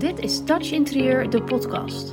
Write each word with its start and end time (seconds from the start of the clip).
Dit 0.00 0.18
is 0.18 0.44
Touch 0.44 0.70
Interieur, 0.70 1.30
de 1.30 1.42
podcast. 1.42 2.10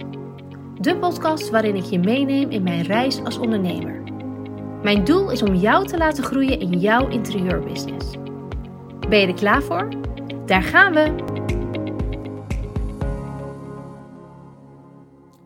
De 0.81 0.97
podcast 0.99 1.49
waarin 1.49 1.75
ik 1.75 1.83
je 1.83 1.99
meeneem 1.99 2.49
in 2.49 2.63
mijn 2.63 2.81
reis 2.81 3.23
als 3.23 3.37
ondernemer. 3.37 4.01
Mijn 4.83 5.03
doel 5.03 5.31
is 5.31 5.41
om 5.41 5.55
jou 5.55 5.87
te 5.87 5.97
laten 5.97 6.23
groeien 6.23 6.59
in 6.59 6.79
jouw 6.79 7.07
interieurbusiness. 7.09 8.11
Ben 9.09 9.19
je 9.19 9.27
er 9.27 9.33
klaar 9.33 9.63
voor? 9.63 9.89
Daar 10.45 10.63
gaan 10.63 10.93
we! 10.93 11.15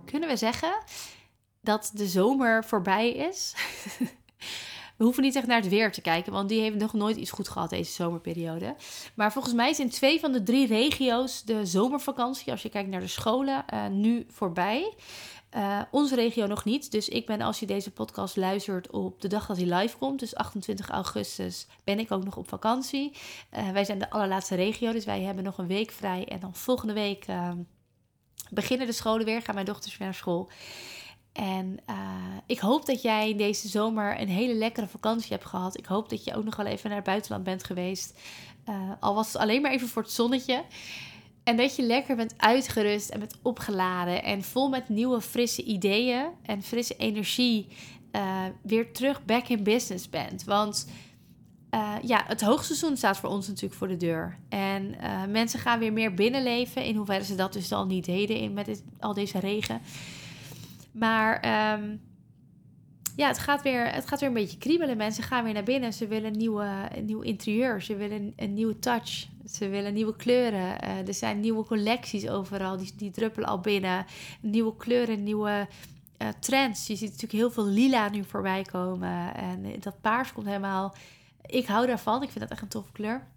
Kunnen 0.06 0.30
we 0.30 0.36
zeggen 0.36 0.84
dat 1.62 1.92
de 1.94 2.08
zomer 2.08 2.64
voorbij 2.64 3.12
is? 3.12 3.56
We 5.02 5.08
hoeven 5.08 5.24
niet 5.24 5.36
echt 5.36 5.48
naar 5.48 5.62
het 5.62 5.70
weer 5.70 5.92
te 5.92 6.02
kijken, 6.02 6.32
want 6.32 6.50
die 6.50 6.62
heeft 6.62 6.76
nog 6.76 6.94
nooit 6.94 7.18
iets 7.18 7.32
goed 7.32 7.50
gehad 7.50 7.70
deze 7.70 7.92
zomerperiode. 7.92 8.76
Maar 9.14 9.32
volgens 9.32 9.54
mij 9.54 9.70
is 9.70 9.80
in 9.80 9.90
twee 9.90 10.20
van 10.20 10.32
de 10.32 10.44
drie 10.44 10.68
regio's 10.68 11.44
de 11.44 11.66
zomervakantie, 11.66 12.52
als 12.52 12.62
je 12.62 12.70
kijkt 12.70 12.90
naar 12.90 13.00
de 13.00 13.08
scholen, 13.08 13.66
uh, 13.74 13.88
nu 13.88 14.26
voorbij. 14.30 14.94
Uh, 15.56 15.82
onze 15.92 16.16
regio 16.16 16.48
nog 16.48 16.66
niet. 16.66 16.92
Dus 16.92 17.10
ik 17.10 17.26
ben, 17.26 17.42
als 17.42 17.60
je 17.60 17.66
deze 17.66 17.92
podcast 17.92 18.36
luistert 18.36 18.90
op 18.90 19.22
de 19.22 19.28
dag 19.28 19.46
dat 19.46 19.58
hij 19.58 19.66
live 19.66 19.98
komt, 19.98 20.20
dus 20.20 20.36
28 20.36 20.90
augustus, 20.90 21.68
ben 21.84 22.00
ik 22.00 22.12
ook 22.12 22.24
nog 22.24 22.38
op 22.38 22.50
vakantie. 22.50 23.12
Uh, 23.58 23.70
wij 23.70 23.86
zijn 23.86 24.00
de 24.00 24.10
allerlaatste 24.10 24.56
regio, 24.56 24.92
dus 24.92 25.06
wij 25.06 25.22
hebben 25.22 25.44
nog 25.44 25.58
een 25.58 25.68
week 25.68 25.92
vrij. 25.92 26.26
En 26.28 26.40
dan 26.40 26.56
volgende 26.56 26.94
week 26.94 27.26
beginnen 28.50 28.88
de 28.88 28.94
scholen 28.94 29.26
weer, 29.26 29.42
gaan 29.42 29.56
mijn 29.56 29.66
dochters 29.66 29.98
weer 29.98 30.08
naar 30.08 30.16
school. 30.16 30.50
En 31.34 31.80
uh, 31.90 31.96
ik 32.46 32.60
hoop 32.60 32.86
dat 32.86 33.02
jij 33.02 33.36
deze 33.36 33.68
zomer 33.68 34.22
een 34.22 34.28
hele 34.28 34.54
lekkere 34.54 34.88
vakantie 34.88 35.32
hebt 35.32 35.46
gehad. 35.46 35.78
Ik 35.78 35.86
hoop 35.86 36.10
dat 36.10 36.24
je 36.24 36.36
ook 36.36 36.44
nog 36.44 36.56
wel 36.56 36.66
even 36.66 36.88
naar 36.88 36.98
het 36.98 37.08
buitenland 37.08 37.44
bent 37.44 37.64
geweest. 37.64 38.20
Uh, 38.70 38.92
al 39.00 39.16
was 39.16 39.28
het 39.34 39.42
alleen 39.42 39.62
maar 39.62 39.72
even 39.72 39.88
voor 39.88 40.02
het 40.02 40.12
zonnetje. 40.12 40.64
En 41.44 41.58
dat 41.58 41.76
je 41.76 41.82
lekker 41.82 42.16
bent 42.16 42.34
uitgerust 42.38 43.10
en 43.10 43.20
bent 43.20 43.40
opgeladen. 43.42 44.24
En 44.24 44.44
vol 44.44 44.70
met 44.70 44.90
nieuwe 44.90 45.22
frisse 45.22 45.64
ideeën 45.64 46.26
en 46.44 46.64
frisse 46.64 46.96
energie. 46.96 47.68
Uh, 48.12 48.44
weer 48.62 48.94
terug 48.94 49.26
back 49.26 49.48
in 49.48 49.64
business 49.64 50.10
bent. 50.10 50.44
Want 50.44 50.88
ja, 52.02 52.24
het 52.28 52.42
hoogseizoen 52.42 52.98
staat 52.98 53.18
voor 53.18 53.30
ons 53.30 53.48
natuurlijk 53.48 53.74
voor 53.74 53.88
de 53.88 53.98
deur. 53.98 54.38
En 54.50 54.96
mensen 55.32 55.60
gaan 55.60 55.80
weer 55.80 55.94
meer 55.94 56.14
binnenleven. 56.14 56.84
In 56.84 56.96
hoeverre 56.96 57.24
ze 57.24 57.36
dat 57.36 57.54
dus 57.54 57.72
al 57.72 57.86
niet 57.86 58.06
deden 58.06 58.54
met 58.54 58.84
al 59.00 59.14
deze 59.14 59.40
regen. 59.40 59.82
Maar 60.92 61.36
um, 61.74 62.02
ja, 63.16 63.28
het 63.28 63.40
gaat, 63.40 63.62
weer, 63.62 63.94
het 63.94 64.08
gaat 64.08 64.20
weer 64.20 64.30
een 64.30 64.36
beetje 64.36 64.58
kriebelen. 64.58 64.98
Mensen 64.98 65.24
gaan 65.24 65.44
weer 65.44 65.54
naar 65.54 65.64
binnen. 65.64 65.94
Ze 65.94 66.08
willen 66.08 66.32
een, 66.32 66.38
nieuwe, 66.38 66.90
een 66.96 67.06
nieuw 67.06 67.22
interieur. 67.22 67.82
Ze 67.82 67.96
willen 67.96 68.34
een, 68.36 68.54
nieuwe 68.54 68.80
touch. 68.80 69.28
Ze 69.46 69.70
willen 69.70 69.94
nieuwe 69.94 70.16
kleuren. 70.16 70.84
Uh, 70.84 71.08
er 71.08 71.14
zijn 71.14 71.40
nieuwe 71.40 71.66
collecties 71.66 72.28
overal. 72.28 72.78
Die, 72.78 72.92
die 72.96 73.12
druppelen 73.12 73.50
al 73.50 73.60
binnen. 73.60 74.06
Nieuwe 74.42 74.76
kleuren, 74.76 75.24
nieuwe 75.24 75.68
uh, 76.22 76.28
trends. 76.40 76.88
Je 76.88 76.96
ziet 76.96 77.10
natuurlijk 77.10 77.40
heel 77.40 77.52
veel 77.52 77.66
lila 77.66 78.10
nu 78.10 78.24
voorbij 78.24 78.62
komen. 78.62 79.36
En 79.36 79.80
dat 79.80 80.02
paars 80.02 80.34
komt 80.34 80.46
helemaal... 80.46 80.96
Ik 81.46 81.66
hou 81.66 81.88
daarvan. 81.88 82.24
Ik 82.24 82.30
vind 82.30 82.40
dat 82.40 82.52
echt 82.52 82.62
een 82.62 82.68
toffe 82.68 82.92
kleur. 82.92 83.28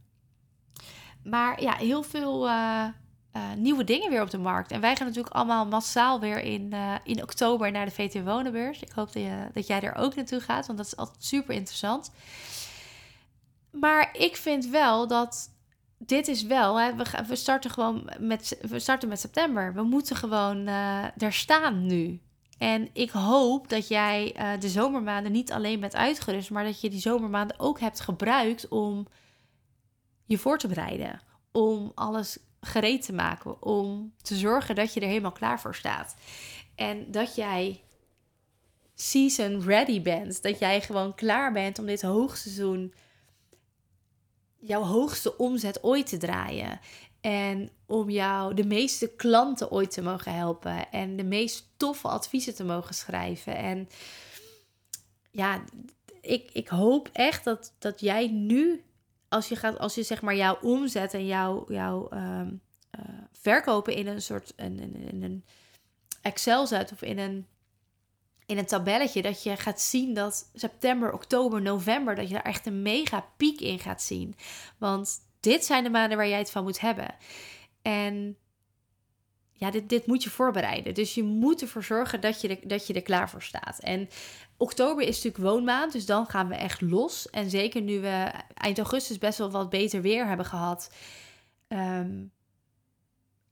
Maar 1.25 1.62
ja, 1.62 1.75
heel 1.77 2.02
veel... 2.02 2.48
uh, 3.37 3.43
nieuwe 3.57 3.85
dingen 3.85 4.11
weer 4.11 4.23
op 4.23 4.31
de 4.31 4.39
markt. 4.39 4.71
En 4.71 4.81
wij 4.81 4.97
gaan 4.97 5.07
natuurlijk 5.07 5.35
allemaal 5.35 5.67
massaal 5.67 6.21
weer 6.21 6.39
in, 6.39 6.71
uh, 6.73 6.95
in 7.05 7.23
oktober 7.23 7.71
naar 7.71 7.85
de 7.85 7.91
VT 7.91 8.25
Wonenbeurs. 8.25 8.81
Ik 8.81 8.93
hoop 8.93 9.13
dat, 9.13 9.23
je, 9.23 9.49
dat 9.53 9.67
jij 9.67 9.81
er 9.81 9.95
ook 9.95 10.15
naartoe 10.15 10.41
gaat, 10.41 10.67
want 10.67 10.79
dat 10.79 10.87
is 10.87 10.97
altijd 10.97 11.25
super 11.25 11.55
interessant. 11.55 12.11
Maar 13.71 14.17
ik 14.17 14.37
vind 14.37 14.67
wel 14.67 15.09
dat 15.09 15.51
dit 15.99 16.29
is 16.29 16.43
wel, 16.43 16.81
hè, 16.81 16.95
we, 16.95 17.05
we, 17.27 17.37
starten 17.37 17.71
gewoon 17.71 18.11
met, 18.19 18.59
we 18.61 18.79
starten 18.79 19.09
met 19.09 19.21
september. 19.21 19.75
We 19.75 19.83
moeten 19.83 20.17
gewoon 20.17 20.69
uh, 20.69 21.23
er 21.23 21.33
staan 21.33 21.87
nu. 21.87 22.21
En 22.59 22.89
ik 22.93 23.11
hoop 23.11 23.69
dat 23.69 23.89
jij 23.89 24.37
de 24.61 24.69
zomermaanden 24.69 25.33
niet 25.33 25.53
alleen 25.53 25.81
bent 25.81 25.97
uitgerust, 25.97 26.50
maar 26.50 26.65
dat 26.65 26.81
je 26.81 26.91
die 26.91 27.00
zomermaanden 27.00 27.61
ook 27.61 27.81
hebt 27.81 28.00
gebruikt 28.00 28.69
om 28.69 29.06
je 30.25 30.39
voor 30.39 30.59
te 30.59 30.69
bereiden. 30.69 31.21
Om 31.53 31.93
alles 31.94 32.39
gereed 32.66 33.04
te 33.04 33.12
maken. 33.12 33.62
Om 33.62 34.12
te 34.22 34.36
zorgen 34.36 34.75
dat 34.75 34.94
je 34.94 35.00
er 35.00 35.08
helemaal 35.08 35.32
klaar 35.32 35.60
voor 35.60 35.75
staat. 35.75 36.16
En 36.75 37.10
dat 37.10 37.34
jij 37.34 37.82
season 38.94 39.62
ready 39.62 40.02
bent. 40.02 40.42
Dat 40.42 40.58
jij 40.58 40.80
gewoon 40.80 41.14
klaar 41.14 41.52
bent 41.52 41.78
om 41.78 41.86
dit 41.86 42.02
hoogseizoen 42.02 42.94
jouw 44.66 44.82
hoogste 44.82 45.36
omzet 45.36 45.82
ooit 45.82 46.06
te 46.06 46.16
draaien. 46.16 46.80
En 47.20 47.70
om 47.86 48.10
jou 48.10 48.54
de 48.54 48.66
meeste 48.66 49.08
klanten 49.08 49.70
ooit 49.70 49.91
te 49.91 50.02
mogen 50.02 50.34
helpen. 50.34 50.91
En 50.91 51.16
de 51.16 51.25
meest 51.25 51.69
toffe 51.76 52.08
adviezen 52.08 52.54
te 52.54 52.64
mogen 52.64 52.94
schrijven. 52.94 53.56
En 53.56 53.88
ja, 55.31 55.64
ik, 56.20 56.50
ik 56.52 56.69
hoop 56.69 57.08
echt 57.12 57.44
dat, 57.44 57.75
dat 57.78 58.00
jij 58.00 58.28
nu 58.28 58.84
als 59.29 59.49
je 59.49 59.57
gaat, 59.57 59.79
als 59.79 59.95
je 59.95 60.03
zeg 60.03 60.23
maar 60.23 60.37
jouw 60.37 60.59
omzet 60.61 61.15
en 61.15 61.27
jouw, 61.27 61.65
jouw 61.69 62.09
um, 62.12 62.61
uh, 62.99 63.05
verkopen 63.33 63.95
in 63.95 64.07
een 64.07 64.23
soort 64.23 64.53
in, 64.57 64.95
in 64.95 65.23
een 65.23 65.45
Excel 66.23 66.67
zet 66.67 66.93
of 66.93 67.03
in 67.03 67.19
een, 67.19 67.47
in 68.47 68.59
een 68.59 68.67
tabelletje, 68.67 69.23
dat 69.23 69.43
je 69.43 69.57
gaat 69.57 69.81
zien 69.81 70.15
dat 70.15 70.51
september, 70.55 71.12
oktober, 71.12 71.62
november, 71.62 72.15
dat 72.15 72.29
je 72.29 72.35
daar 72.35 72.43
echt 72.43 72.67
een 72.67 72.83
mega 72.83 73.27
piek 73.37 73.61
in 73.61 73.79
gaat 73.79 74.03
zien. 74.03 74.37
Want 74.79 75.19
dit 75.41 75.65
zijn 75.65 75.85
de 75.85 75.91
maanden 75.91 76.17
waar 76.17 76.29
jij 76.29 76.39
het 76.39 76.51
van 76.51 76.62
moet 76.62 76.81
hebben. 76.81 77.15
En 77.83 78.37
ja, 79.56 79.70
dit, 79.70 79.88
dit 79.88 80.06
moet 80.06 80.22
je 80.22 80.31
voorbereiden. 80.31 80.94
Dus 80.94 81.15
je 81.15 81.22
moet 81.22 81.62
ervoor 81.62 81.84
zorgen 81.84 82.20
dat 82.20 82.41
je, 82.41 82.48
er, 82.48 82.69
dat 82.69 82.87
je 82.87 82.94
er 82.94 83.03
klaar 83.03 83.31
voor 83.31 83.42
staat. 83.42 83.78
En 83.78 84.09
oktober 84.56 85.03
is 85.04 85.22
natuurlijk 85.22 85.44
woonmaand, 85.44 85.92
dus 85.92 86.06
dan 86.06 86.26
gaan 86.26 86.48
we 86.48 86.54
echt 86.54 86.81
los. 86.81 87.31
En 87.31 87.50
zeker 87.50 87.81
nu 87.81 88.00
we 88.00 88.31
eind 88.54 88.78
augustus 88.78 89.19
best 89.19 89.38
wel 89.38 89.50
wat 89.50 89.70
beter 89.70 90.03
weer 90.03 90.26
hebben 90.26 90.47
gehad. 90.47 90.91
Um, 91.69 92.32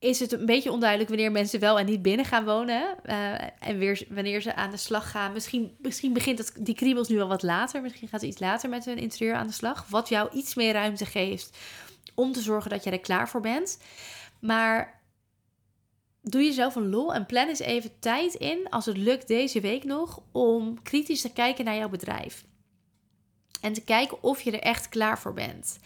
is 0.03 0.21
het 0.21 0.33
een 0.33 0.47
beetje 0.47 0.73
onduidelijk 0.73 1.09
wanneer 1.09 1.33
mensen 1.33 1.61
wel 1.61 1.79
en 1.79 1.87
niet 1.87 2.03
binnen 2.03 2.27
gaan 2.27 2.45
wonen. 2.45 2.97
Uh, 3.05 3.33
en 3.59 3.79
weer 3.79 4.07
wanneer 4.09 4.41
ze 4.41 4.55
aan 4.55 4.71
de 4.71 4.77
slag 4.77 5.11
gaan. 5.11 5.33
Misschien, 5.33 5.77
misschien 5.79 6.13
begint 6.13 6.39
het, 6.39 6.55
die 6.61 6.75
kriebels 6.75 7.09
nu 7.09 7.21
al 7.21 7.29
wat 7.29 7.43
later. 7.43 7.83
Misschien 7.83 8.09
gaat 8.09 8.21
ze 8.21 8.27
iets 8.27 8.41
later 8.41 8.69
met 8.69 8.85
hun 8.85 8.99
interieur 8.99 9.35
aan 9.35 9.47
de 9.47 9.53
slag. 9.53 9.87
Wat 9.89 10.09
jou 10.09 10.31
iets 10.33 10.55
meer 10.55 10.73
ruimte 10.73 11.07
geeft 11.07 11.59
om 12.15 12.33
te 12.33 12.41
zorgen 12.41 12.71
dat 12.71 12.85
je 12.85 12.91
er 12.91 13.01
klaar 13.01 13.29
voor 13.29 13.41
bent. 13.41 13.79
Maar 14.39 15.02
doe 16.23 16.43
jezelf 16.43 16.75
een 16.75 16.89
lol 16.89 17.15
en 17.15 17.27
plan 17.27 17.49
eens 17.49 17.59
even 17.59 17.99
tijd 17.99 18.35
in, 18.35 18.69
als 18.71 18.87
het 18.87 18.97
lukt 18.97 19.29
deze 19.29 19.61
week 19.61 19.85
nog, 19.85 20.23
om 20.33 20.83
kritisch 20.83 21.21
te 21.21 21.33
kijken 21.33 21.65
naar 21.65 21.77
jouw 21.77 21.89
bedrijf. 21.89 22.45
En 23.61 23.73
te 23.73 23.85
kijken 23.85 24.23
of 24.23 24.41
je 24.41 24.51
er 24.51 24.61
echt 24.61 24.89
klaar 24.89 25.19
voor 25.19 25.33
bent. 25.33 25.79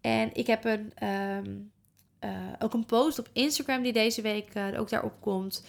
En 0.00 0.34
ik 0.34 0.46
heb 0.46 0.64
een, 0.64 0.92
ehm, 0.94 1.56
uh, 2.20 2.52
ook 2.58 2.74
een 2.74 2.86
post 2.86 3.18
op 3.18 3.28
Instagram 3.32 3.82
die 3.82 3.92
deze 3.92 4.22
week 4.22 4.54
uh, 4.54 4.80
ook 4.80 4.88
daarop 4.88 5.20
komt. 5.20 5.64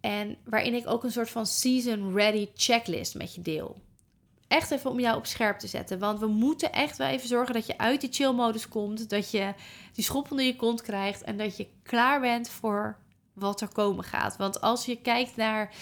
En 0.00 0.36
waarin 0.44 0.74
ik 0.74 0.88
ook 0.88 1.04
een 1.04 1.12
soort 1.12 1.30
van 1.30 1.46
season 1.46 2.14
ready 2.14 2.48
checklist 2.54 3.14
met 3.14 3.34
je 3.34 3.42
deel. 3.42 3.76
Echt 4.48 4.70
even 4.70 4.90
om 4.90 5.00
jou 5.00 5.16
op 5.16 5.26
scherp 5.26 5.58
te 5.58 5.66
zetten. 5.66 5.98
Want 5.98 6.20
we 6.20 6.26
moeten 6.26 6.72
echt 6.72 6.96
wel 6.96 7.08
even 7.08 7.28
zorgen 7.28 7.54
dat 7.54 7.66
je 7.66 7.78
uit 7.78 8.00
die 8.00 8.12
chill 8.12 8.32
modus 8.32 8.68
komt. 8.68 9.10
Dat 9.10 9.30
je 9.30 9.54
die 9.92 10.04
schop 10.04 10.30
onder 10.30 10.46
je 10.46 10.56
kont 10.56 10.82
krijgt. 10.82 11.22
En 11.22 11.36
dat 11.36 11.56
je 11.56 11.68
klaar 11.82 12.20
bent 12.20 12.48
voor 12.48 12.98
wat 13.36 13.60
er 13.60 13.72
komen 13.72 14.04
gaat. 14.04 14.36
Want 14.36 14.60
als 14.60 14.84
je 14.86 15.00
kijkt 15.00 15.36
naar 15.36 15.74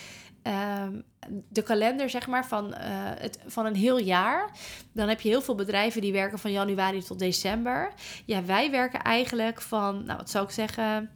um, 0.42 1.04
de 1.48 1.62
kalender 1.62 2.10
zeg 2.10 2.26
maar, 2.26 2.47
van, 2.47 2.66
uh, 2.66 2.76
het, 3.19 3.38
van 3.47 3.66
een 3.66 3.75
heel 3.75 3.98
jaar. 3.98 4.50
Dan 4.92 5.09
heb 5.09 5.20
je 5.20 5.28
heel 5.28 5.42
veel 5.42 5.54
bedrijven 5.54 6.00
die 6.00 6.12
werken 6.12 6.38
van 6.38 6.53
januari 6.53 7.03
tot 7.03 7.19
december. 7.19 7.93
Ja, 8.25 8.44
wij 8.44 8.70
werken 8.70 9.03
eigenlijk 9.03 9.60
van, 9.60 10.04
nou 10.04 10.19
wat 10.19 10.31
zou 10.31 10.44
ik 10.44 10.50
zeggen, 10.50 11.11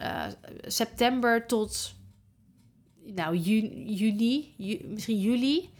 uh, 0.00 0.24
september 0.62 1.46
tot 1.46 1.94
nou, 3.04 3.36
juni, 3.36 3.94
juni 3.94 4.54
ju, 4.56 4.80
misschien 4.84 5.20
juli. 5.20 5.70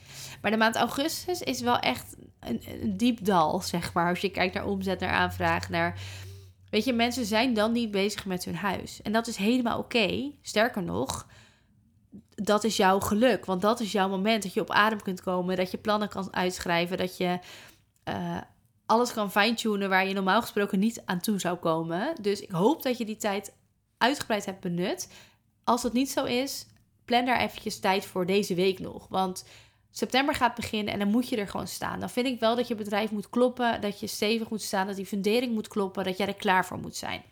Maar 0.43 0.51
de 0.51 0.57
maand 0.57 0.77
augustus 0.77 1.41
is 1.41 1.61
wel 1.61 1.79
echt 1.79 2.17
een, 2.41 2.63
een 2.83 2.97
diep 2.97 3.25
dal, 3.25 3.61
zeg 3.61 3.93
maar. 3.93 4.09
Als 4.09 4.21
je 4.21 4.31
kijkt 4.31 4.55
naar 4.55 4.67
omzet, 4.67 5.01
naar 5.01 5.11
aanvraag, 5.11 5.69
naar... 5.69 5.99
Weet 6.75 6.85
je, 6.85 6.93
mensen 6.93 7.25
zijn 7.25 7.55
dan 7.55 7.73
niet 7.73 7.91
bezig 7.91 8.27
met 8.27 8.45
hun 8.45 8.57
huis. 8.57 9.03
En 9.03 9.13
dat 9.13 9.27
is 9.27 9.37
helemaal 9.37 9.79
oké. 9.79 10.31
Sterker 10.43 10.83
nog, 10.83 11.27
dat 12.35 12.65
is 12.65 12.77
jouw 12.77 13.01
geluk. 13.01 13.45
Want 13.45 13.63
dat 13.63 13.81
is 13.81 13.93
jouw 13.93 14.09
moment 14.09 14.43
dat 14.43 14.55
je 14.55 14.61
op 14.61 14.71
adem 14.71 15.03
kunt 15.03 15.21
komen. 15.21 15.57
Dat 15.57 15.71
je 15.71 15.79
plannen 15.79 16.09
kan 16.09 16.35
uitschrijven. 16.35 16.97
Dat 16.97 17.17
je 17.17 17.39
uh, 18.09 18.41
alles 18.87 19.13
kan 19.13 19.31
fine-tunen 19.31 19.89
waar 19.89 20.07
je 20.07 20.15
normaal 20.15 20.41
gesproken 20.41 20.79
niet 20.79 21.03
aan 21.05 21.21
toe 21.21 21.41
zou 21.41 21.57
komen. 21.57 22.15
Dus 22.21 22.41
ik 22.41 22.51
hoop 22.51 22.83
dat 22.83 22.99
je 22.99 23.05
die 23.05 23.17
tijd 23.17 23.55
uitgebreid 23.99 24.45
hebt 24.45 24.61
benut. 24.61 25.13
Als 25.65 25.83
dat 25.83 25.93
niet 25.93 26.11
zo 26.11 26.25
is, 26.25 26.67
plan 27.05 27.25
daar 27.25 27.41
eventjes 27.41 27.81
tijd 27.81 28.05
voor 28.05 28.27
deze 28.27 28.55
week 28.55 28.79
nog. 28.79 29.09
Want 29.09 29.45
september 29.97 30.35
gaat 30.35 30.55
beginnen 30.55 30.93
en 30.93 30.99
dan 30.99 31.11
moet 31.11 31.29
je 31.29 31.37
er 31.37 31.49
gewoon 31.49 31.69
staan. 31.69 32.01
Dan 32.01 32.11
vind 32.11 32.27
ik 32.27 32.41
wel 32.41 32.57
dat 32.57 32.69
je 32.69 32.75
bedrijf 32.75 33.11
moet 33.11 33.31
kloppen. 33.31 33.81
Dat 33.81 34.01
je 34.01 34.07
stevig 34.07 34.51
moet 34.51 34.63
staan. 34.63 34.87
Dat 34.87 34.97
die 34.97 35.07
fundering 35.07 35.55
moet 35.55 35.69
kloppen. 35.69 36.05
Dat 36.05 36.17
jij 36.17 36.27
er 36.27 36.35
klaar 36.35 36.67
voor 36.67 36.79
moet 36.79 36.97
zijn. 36.97 37.23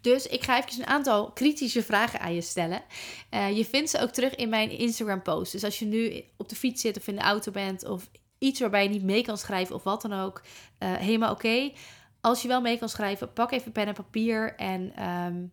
Dus 0.00 0.26
ik 0.26 0.42
ga 0.42 0.58
even 0.58 0.80
een 0.80 0.86
aantal 0.86 1.32
kritische 1.32 1.82
vragen 1.82 2.20
aan 2.20 2.34
je 2.34 2.40
stellen. 2.40 2.82
Uh, 3.30 3.56
je 3.56 3.64
vindt 3.64 3.90
ze 3.90 4.00
ook 4.00 4.10
terug 4.10 4.34
in 4.34 4.48
mijn 4.48 4.70
Instagram 4.70 5.22
post. 5.22 5.52
Dus 5.52 5.64
als 5.64 5.78
je 5.78 5.84
nu 5.84 6.24
op 6.36 6.48
de 6.48 6.56
fiets 6.56 6.80
zit 6.80 6.96
of 6.96 7.08
in 7.08 7.16
de 7.16 7.22
auto 7.22 7.52
bent 7.52 7.84
of 7.84 8.08
iets 8.38 8.60
waarbij 8.60 8.82
je 8.82 8.88
niet 8.88 9.02
mee 9.02 9.22
kan 9.22 9.38
schrijven 9.38 9.74
of 9.74 9.82
wat 9.82 10.02
dan 10.02 10.12
ook, 10.12 10.42
uh, 10.78 10.94
helemaal 10.94 11.32
oké. 11.32 11.72
Als 12.20 12.42
je 12.42 12.48
wel 12.48 12.60
mee 12.60 12.78
kan 12.78 12.88
schrijven, 12.88 13.32
pak 13.32 13.50
even 13.50 13.72
pen 13.72 13.86
en 13.86 13.94
papier 13.94 14.54
en 14.54 15.08
um, 15.08 15.52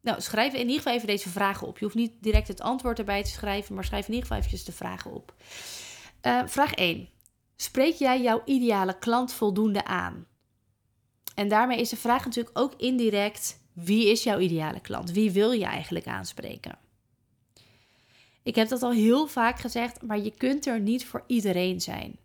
nou, 0.00 0.20
schrijf 0.20 0.52
in 0.52 0.60
ieder 0.60 0.76
geval 0.76 0.92
even 0.92 1.06
deze 1.06 1.28
vragen 1.28 1.66
op. 1.66 1.78
Je 1.78 1.84
hoeft 1.84 1.96
niet 1.96 2.12
direct 2.20 2.48
het 2.48 2.60
antwoord 2.60 2.98
erbij 2.98 3.22
te 3.22 3.30
schrijven, 3.30 3.74
maar 3.74 3.84
schrijf 3.84 4.08
in 4.08 4.14
ieder 4.14 4.28
geval 4.28 4.44
even 4.44 4.64
de 4.64 4.72
vragen 4.72 5.10
op. 5.12 5.34
Uh, 6.22 6.42
vraag 6.46 6.74
1. 6.74 7.08
Spreek 7.56 7.94
jij 7.94 8.22
jouw 8.22 8.42
ideale 8.44 8.98
klant 8.98 9.32
voldoende 9.32 9.84
aan? 9.84 10.26
En 11.34 11.48
daarmee 11.48 11.80
is 11.80 11.88
de 11.88 11.96
vraag 11.96 12.24
natuurlijk 12.24 12.58
ook 12.58 12.74
indirect: 12.76 13.60
wie 13.72 14.10
is 14.10 14.22
jouw 14.22 14.38
ideale 14.38 14.80
klant? 14.80 15.10
Wie 15.10 15.30
wil 15.30 15.52
je 15.52 15.64
eigenlijk 15.64 16.06
aanspreken? 16.06 16.78
Ik 18.42 18.54
heb 18.54 18.68
dat 18.68 18.82
al 18.82 18.92
heel 18.92 19.26
vaak 19.26 19.58
gezegd, 19.58 20.02
maar 20.02 20.18
je 20.18 20.30
kunt 20.30 20.66
er 20.66 20.80
niet 20.80 21.06
voor 21.06 21.24
iedereen 21.26 21.80
zijn. 21.80 22.18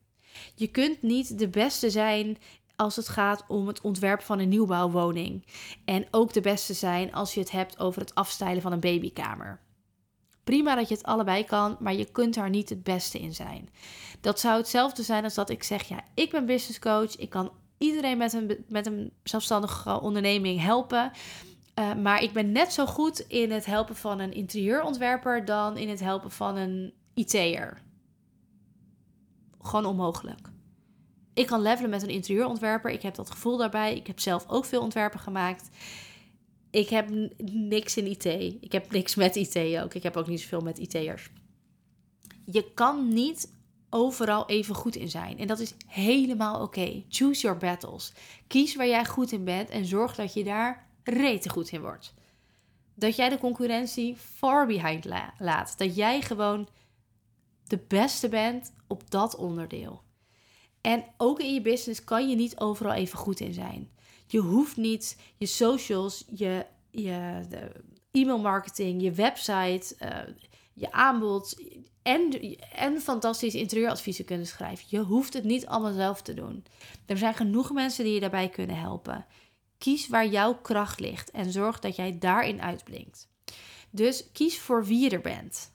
Je 0.55 0.67
kunt 0.67 1.01
niet 1.01 1.39
de 1.39 1.47
beste 1.47 1.89
zijn 1.89 2.37
als 2.75 2.95
het 2.95 3.07
gaat 3.07 3.43
om 3.47 3.67
het 3.67 3.81
ontwerp 3.81 4.21
van 4.21 4.39
een 4.39 4.49
nieuwbouwwoning. 4.49 5.45
En 5.85 6.07
ook 6.11 6.33
de 6.33 6.41
beste 6.41 6.73
zijn 6.73 7.13
als 7.13 7.33
je 7.33 7.39
het 7.39 7.51
hebt 7.51 7.79
over 7.79 8.01
het 8.01 8.15
afstijlen 8.15 8.61
van 8.61 8.71
een 8.71 8.79
babykamer. 8.79 9.59
Prima 10.43 10.75
dat 10.75 10.87
je 10.87 10.95
het 10.95 11.03
allebei 11.03 11.43
kan, 11.43 11.77
maar 11.79 11.93
je 11.93 12.11
kunt 12.11 12.33
daar 12.33 12.49
niet 12.49 12.69
het 12.69 12.83
beste 12.83 13.19
in 13.19 13.33
zijn. 13.33 13.69
Dat 14.21 14.39
zou 14.39 14.57
hetzelfde 14.57 15.03
zijn 15.03 15.23
als 15.23 15.33
dat 15.33 15.49
ik 15.49 15.63
zeg: 15.63 15.83
ja, 15.83 16.03
ik 16.13 16.31
ben 16.31 16.45
business 16.45 16.79
coach, 16.79 17.15
ik 17.15 17.29
kan 17.29 17.51
iedereen 17.77 18.17
met 18.17 18.33
een, 18.33 18.65
met 18.67 18.85
een 18.85 19.11
zelfstandige 19.23 20.01
onderneming 20.01 20.61
helpen. 20.61 21.11
Uh, 21.79 21.93
maar 21.93 22.21
ik 22.21 22.33
ben 22.33 22.51
net 22.51 22.73
zo 22.73 22.85
goed 22.85 23.19
in 23.19 23.51
het 23.51 23.65
helpen 23.65 23.95
van 23.95 24.19
een 24.19 24.33
interieurontwerper 24.33 25.45
dan 25.45 25.77
in 25.77 25.89
het 25.89 25.99
helpen 25.99 26.31
van 26.31 26.55
een 26.55 26.93
IT'er. 27.13 27.81
Gewoon 29.61 29.85
onmogelijk. 29.85 30.53
Ik 31.35 31.47
kan 31.47 31.61
levelen 31.61 31.89
met 31.89 32.03
een 32.03 32.09
interieurontwerper. 32.09 32.91
Ik 32.91 33.01
heb 33.01 33.15
dat 33.15 33.31
gevoel 33.31 33.57
daarbij. 33.57 33.95
Ik 33.95 34.07
heb 34.07 34.19
zelf 34.19 34.45
ook 34.47 34.65
veel 34.65 34.81
ontwerpen 34.81 35.19
gemaakt. 35.19 35.69
Ik 36.69 36.89
heb 36.89 37.09
niks 37.51 37.97
in 37.97 38.05
IT. 38.05 38.25
Ik 38.61 38.71
heb 38.71 38.91
niks 38.91 39.15
met 39.15 39.35
IT 39.35 39.79
ook. 39.83 39.93
Ik 39.93 40.03
heb 40.03 40.17
ook 40.17 40.27
niet 40.27 40.41
zoveel 40.41 40.61
met 40.61 40.77
IT'ers. 40.77 41.29
Je 42.45 42.73
kan 42.73 43.07
niet 43.07 43.53
overal 43.89 44.49
even 44.49 44.75
goed 44.75 44.95
in 44.95 45.09
zijn. 45.09 45.37
En 45.37 45.47
dat 45.47 45.59
is 45.59 45.73
helemaal 45.87 46.61
oké. 46.61 47.03
Choose 47.09 47.41
your 47.41 47.57
battles. 47.57 48.13
Kies 48.47 48.75
waar 48.75 48.87
jij 48.87 49.05
goed 49.05 49.31
in 49.31 49.43
bent 49.43 49.69
en 49.69 49.85
zorg 49.85 50.15
dat 50.15 50.33
je 50.33 50.43
daar 50.43 50.87
rete 51.03 51.49
goed 51.49 51.71
in 51.71 51.81
wordt. 51.81 52.13
Dat 52.93 53.15
jij 53.15 53.29
de 53.29 53.37
concurrentie 53.37 54.15
far 54.15 54.67
behind 54.67 55.05
laat. 55.37 55.77
Dat 55.77 55.95
jij 55.95 56.21
gewoon 56.21 56.67
de 57.63 57.79
beste 57.87 58.29
bent 58.29 58.73
op 58.87 59.11
dat 59.11 59.35
onderdeel. 59.35 60.03
En 60.85 61.05
ook 61.17 61.39
in 61.39 61.53
je 61.53 61.61
business 61.61 62.03
kan 62.03 62.29
je 62.29 62.35
niet 62.35 62.59
overal 62.59 62.93
even 62.93 63.17
goed 63.17 63.39
in 63.39 63.53
zijn. 63.53 63.89
Je 64.27 64.39
hoeft 64.39 64.77
niet 64.77 65.17
je 65.37 65.45
socials, 65.45 66.25
je, 66.35 66.65
je 66.91 67.41
e-mail 68.11 68.39
marketing, 68.39 69.01
je 69.01 69.11
website, 69.11 69.95
uh, 69.99 70.17
je 70.73 70.91
aanbod 70.91 71.61
en, 72.01 72.55
en 72.75 73.01
fantastisch 73.01 73.55
interieuradviezen 73.55 74.25
kunnen 74.25 74.47
schrijven. 74.47 74.85
Je 74.89 74.99
hoeft 74.99 75.33
het 75.33 75.43
niet 75.43 75.65
allemaal 75.65 75.93
zelf 75.93 76.21
te 76.21 76.33
doen. 76.33 76.65
Er 77.05 77.17
zijn 77.17 77.33
genoeg 77.33 77.71
mensen 77.71 78.03
die 78.03 78.13
je 78.13 78.19
daarbij 78.19 78.49
kunnen 78.49 78.79
helpen. 78.79 79.25
Kies 79.77 80.07
waar 80.07 80.27
jouw 80.27 80.55
kracht 80.55 80.99
ligt 80.99 81.31
en 81.31 81.51
zorg 81.51 81.79
dat 81.79 81.95
jij 81.95 82.17
daarin 82.19 82.61
uitblinkt. 82.61 83.29
Dus 83.89 84.31
kies 84.31 84.59
voor 84.59 84.85
wie 84.85 84.99
je 84.99 85.09
er 85.09 85.21
bent. 85.21 85.73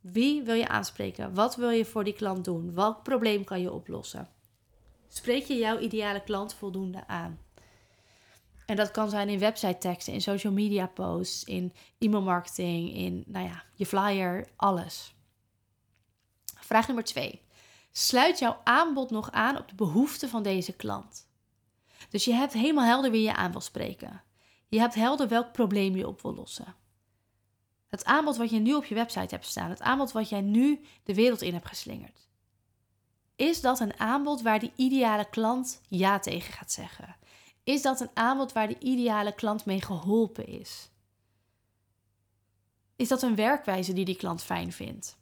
Wie 0.00 0.42
wil 0.42 0.54
je 0.54 0.68
aanspreken? 0.68 1.34
Wat 1.34 1.56
wil 1.56 1.70
je 1.70 1.84
voor 1.84 2.04
die 2.04 2.12
klant 2.12 2.44
doen? 2.44 2.74
Welk 2.74 3.02
probleem 3.02 3.44
kan 3.44 3.60
je 3.60 3.72
oplossen? 3.72 4.28
Spreek 5.08 5.44
je 5.44 5.56
jouw 5.56 5.78
ideale 5.78 6.22
klant 6.22 6.54
voldoende 6.54 7.06
aan? 7.06 7.38
En 8.66 8.76
dat 8.76 8.90
kan 8.90 9.10
zijn 9.10 9.28
in 9.28 9.38
website 9.38 9.78
teksten, 9.78 10.12
in 10.12 10.20
social 10.20 10.52
media 10.52 10.86
posts, 10.86 11.44
in 11.44 11.72
e-mail 11.98 12.22
marketing, 12.22 12.94
in 12.94 13.24
nou 13.26 13.46
ja, 13.46 13.62
je 13.74 13.86
flyer, 13.86 14.48
alles. 14.56 15.14
Vraag 16.44 16.86
nummer 16.86 17.04
twee. 17.04 17.42
Sluit 17.92 18.38
jouw 18.38 18.60
aanbod 18.64 19.10
nog 19.10 19.30
aan 19.30 19.58
op 19.58 19.68
de 19.68 19.74
behoeften 19.74 20.28
van 20.28 20.42
deze 20.42 20.72
klant? 20.72 21.28
Dus 22.10 22.24
je 22.24 22.32
hebt 22.32 22.52
helemaal 22.52 22.84
helder 22.84 23.10
wie 23.10 23.22
je 23.22 23.34
aan 23.34 23.52
wil 23.52 23.60
spreken. 23.60 24.22
Je 24.68 24.78
hebt 24.78 24.94
helder 24.94 25.28
welk 25.28 25.52
probleem 25.52 25.96
je 25.96 26.06
op 26.06 26.22
wil 26.22 26.34
lossen. 26.34 26.74
Het 27.90 28.04
aanbod 28.04 28.36
wat 28.36 28.50
je 28.50 28.58
nu 28.58 28.74
op 28.74 28.84
je 28.84 28.94
website 28.94 29.34
hebt 29.34 29.46
staan, 29.46 29.70
het 29.70 29.80
aanbod 29.80 30.12
wat 30.12 30.28
jij 30.28 30.40
nu 30.40 30.80
de 31.04 31.14
wereld 31.14 31.42
in 31.42 31.52
hebt 31.52 31.66
geslingerd. 31.66 32.28
Is 33.36 33.60
dat 33.60 33.80
een 33.80 33.98
aanbod 33.98 34.42
waar 34.42 34.58
die 34.58 34.72
ideale 34.76 35.28
klant 35.30 35.80
ja 35.88 36.18
tegen 36.18 36.52
gaat 36.52 36.72
zeggen? 36.72 37.16
Is 37.64 37.82
dat 37.82 38.00
een 38.00 38.10
aanbod 38.14 38.52
waar 38.52 38.68
de 38.68 38.78
ideale 38.78 39.34
klant 39.34 39.64
mee 39.64 39.82
geholpen 39.82 40.46
is? 40.46 40.90
Is 42.96 43.08
dat 43.08 43.22
een 43.22 43.34
werkwijze 43.34 43.92
die 43.92 44.04
die 44.04 44.16
klant 44.16 44.42
fijn 44.42 44.72
vindt? 44.72 45.18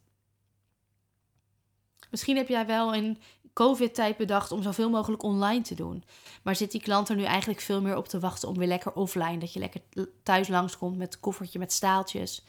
Misschien 2.09 2.37
heb 2.37 2.47
jij 2.47 2.65
wel 2.65 2.93
in 2.93 3.17
COVID-tijd 3.65 4.17
bedacht 4.17 4.51
om 4.51 4.63
zoveel 4.63 4.89
mogelijk 4.89 5.23
online 5.23 5.61
te 5.61 5.75
doen. 5.75 6.03
Maar 6.43 6.55
zit 6.55 6.71
die 6.71 6.81
klant 6.81 7.09
er 7.09 7.15
nu 7.15 7.23
eigenlijk 7.23 7.59
veel 7.59 7.81
meer 7.81 7.97
op 7.97 8.07
te 8.07 8.19
wachten 8.19 8.49
om 8.49 8.57
weer 8.57 8.67
lekker 8.67 8.93
offline? 8.93 9.37
Dat 9.37 9.53
je 9.53 9.59
lekker 9.59 9.81
thuis 10.23 10.47
langskomt 10.47 10.97
met 10.97 11.19
koffertje 11.19 11.59
met 11.59 11.73
staaltjes. 11.73 12.45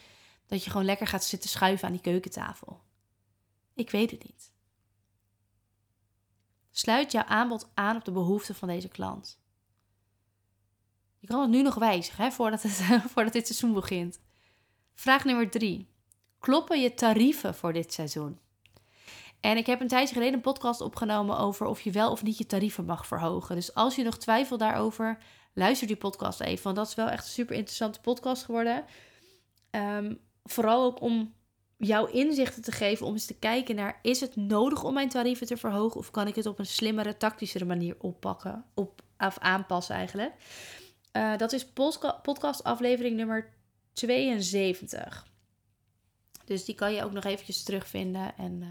Dat 0.46 0.64
je 0.64 0.70
gewoon 0.70 0.86
lekker 0.86 1.06
gaat 1.06 1.24
zitten 1.24 1.50
schuiven 1.50 1.86
aan 1.86 1.92
die 1.92 2.00
keukentafel. 2.02 2.80
Ik 3.74 3.90
weet 3.90 4.10
het 4.10 4.24
niet. 4.24 4.50
Sluit 6.70 7.12
jouw 7.12 7.24
aanbod 7.24 7.70
aan 7.74 7.96
op 7.96 8.04
de 8.04 8.12
behoeften 8.12 8.54
van 8.54 8.68
deze 8.68 8.88
klant. 8.88 9.38
Je 11.18 11.26
kan 11.26 11.40
het 11.40 11.50
nu 11.50 11.62
nog 11.62 11.74
wijzigen 11.74 12.24
hè, 12.24 12.30
voordat, 12.30 12.62
het, 12.62 12.72
voordat 13.12 13.32
dit 13.32 13.46
seizoen 13.46 13.72
begint. 13.72 14.20
Vraag 14.94 15.24
nummer 15.24 15.50
drie. 15.50 15.88
Kloppen 16.38 16.80
je 16.80 16.94
tarieven 16.94 17.54
voor 17.54 17.72
dit 17.72 17.92
seizoen? 17.92 18.38
En 19.40 19.56
ik 19.56 19.66
heb 19.66 19.80
een 19.80 19.88
tijdje 19.88 20.14
geleden 20.14 20.34
een 20.34 20.40
podcast 20.40 20.80
opgenomen 20.80 21.38
over 21.38 21.66
of 21.66 21.80
je 21.80 21.90
wel 21.90 22.10
of 22.10 22.22
niet 22.22 22.38
je 22.38 22.46
tarieven 22.46 22.84
mag 22.84 23.06
verhogen. 23.06 23.54
Dus 23.54 23.74
als 23.74 23.96
je 23.96 24.02
nog 24.02 24.18
twijfelt 24.18 24.60
daarover, 24.60 25.18
luister 25.54 25.86
die 25.86 25.96
podcast 25.96 26.40
even. 26.40 26.64
Want 26.64 26.76
dat 26.76 26.86
is 26.86 26.94
wel 26.94 27.08
echt 27.08 27.24
een 27.24 27.30
super 27.30 27.56
interessante 27.56 28.00
podcast 28.00 28.44
geworden. 28.44 28.84
Um, 29.70 30.20
vooral 30.44 30.84
ook 30.84 31.00
om 31.00 31.34
jouw 31.76 32.06
inzichten 32.06 32.62
te 32.62 32.72
geven 32.72 33.06
om 33.06 33.12
eens 33.12 33.26
te 33.26 33.38
kijken 33.38 33.74
naar 33.74 33.98
is 34.02 34.20
het 34.20 34.36
nodig 34.36 34.84
om 34.84 34.94
mijn 34.94 35.08
tarieven 35.08 35.46
te 35.46 35.56
verhogen 35.56 36.00
of 36.00 36.10
kan 36.10 36.26
ik 36.26 36.34
het 36.34 36.46
op 36.46 36.58
een 36.58 36.66
slimmere, 36.66 37.16
tactischere 37.16 37.64
manier 37.64 37.96
oppakken 37.98 38.64
op, 38.74 39.02
of 39.18 39.38
aanpassen 39.38 39.94
eigenlijk. 39.94 40.32
Uh, 41.12 41.36
dat 41.36 41.52
is 41.52 41.66
podcast 42.22 42.64
aflevering 42.64 43.16
nummer 43.16 43.52
72. 43.92 45.26
Dus 46.44 46.64
die 46.64 46.74
kan 46.74 46.92
je 46.92 47.04
ook 47.04 47.12
nog 47.12 47.24
eventjes 47.24 47.62
terugvinden 47.62 48.36
en 48.36 48.60
uh, 48.60 48.68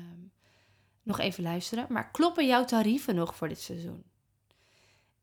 nog 1.03 1.19
even 1.19 1.43
luisteren. 1.43 1.85
Maar 1.89 2.11
kloppen 2.11 2.47
jouw 2.47 2.65
tarieven 2.65 3.15
nog 3.15 3.35
voor 3.35 3.47
dit 3.47 3.59
seizoen? 3.59 4.03